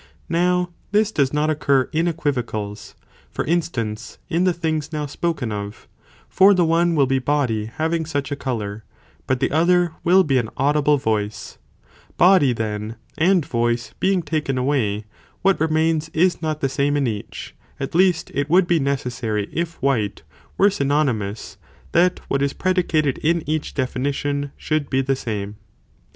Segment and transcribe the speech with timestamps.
[0.15, 2.95] * Now this does not white..:.°° occur in equivocals,
[3.29, 5.87] for instance, in the things now spoken of,
[6.27, 8.83] for the one, will be body having such a colour,
[9.27, 11.59] but the other, will be an audible voice;
[12.17, 15.05] body, then, and voice being taken away,
[15.43, 19.79] what remains is not the same in each, at least it would be necessary if
[19.83, 20.23] white,
[20.57, 21.57] were syno '+ Waltzand = nymous,
[21.91, 25.57] that what is predicated in each (defini Σαΐ τον, tion), should be (the same).